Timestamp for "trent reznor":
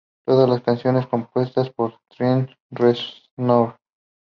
2.09-3.77